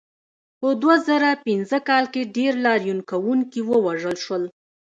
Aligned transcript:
په 0.59 0.67
دوه 0.81 0.95
زره 1.07 1.31
پنځه 1.47 1.77
کال 1.89 2.05
کې 2.13 2.31
ډېر 2.37 2.53
لاریون 2.65 2.99
کوونکي 3.11 3.59
ووژل 3.63 4.15
شول. 4.23 4.43